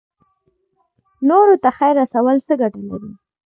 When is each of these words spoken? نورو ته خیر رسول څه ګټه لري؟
نورو 1.27 1.55
ته 1.63 1.69
خیر 1.77 1.93
رسول 2.01 2.35
څه 2.47 2.53
ګټه 2.61 2.81
لري؟ 2.89 3.11